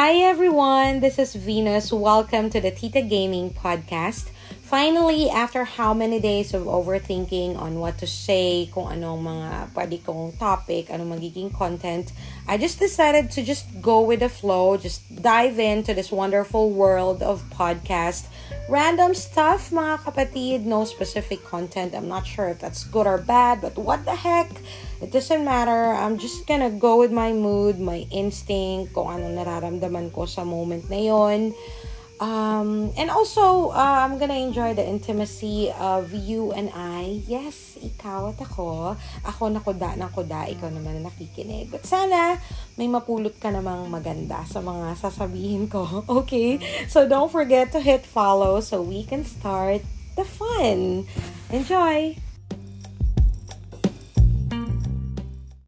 [0.00, 1.92] Hi everyone, this is Venus.
[1.92, 4.30] Welcome to the Tita Gaming Podcast.
[4.68, 9.96] Finally, after how many days of overthinking on what to say, kung anong mga pwede
[10.04, 12.12] kong topic, anong magiging content,
[12.44, 17.24] I just decided to just go with the flow, just dive into this wonderful world
[17.24, 18.28] of podcast.
[18.68, 21.96] Random stuff, mga kapatid, no specific content.
[21.96, 24.52] I'm not sure if that's good or bad, but what the heck?
[25.00, 25.96] It doesn't matter.
[25.96, 30.92] I'm just gonna go with my mood, my instinct, kung anong nararamdaman ko sa moment
[30.92, 31.56] na yon.
[32.18, 37.22] Um, and also, uh, I'm gonna enjoy the intimacy of you and I.
[37.26, 38.98] Yes, ikaw at ako.
[39.22, 41.70] Ako na kuda ng kuda, ikaw naman na nakikinig.
[41.70, 42.42] But sana,
[42.74, 45.86] may mapulot ka namang maganda sa mga sasabihin ko.
[46.18, 46.58] Okay?
[46.90, 49.86] So don't forget to hit follow so we can start
[50.18, 51.06] the fun.
[51.54, 52.27] Enjoy!